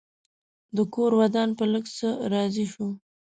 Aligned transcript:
ده 0.75 0.83
کور 0.93 1.11
ودان 1.21 1.49
په 1.57 1.63
لږ 1.73 1.85
څه 1.97 2.09
راضي 2.33 2.65
شو. 2.73 2.87